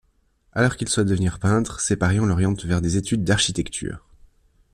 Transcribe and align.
Alors 0.53 0.77
qu'il 0.77 0.89
souhaite 0.89 1.05
devenir 1.07 1.37
peintre, 1.37 1.79
ses 1.79 1.95
parents 1.95 2.25
l'orientent 2.25 2.65
vers 2.65 2.81
des 2.81 2.97
études 2.97 3.23
d'architecture. 3.23 4.03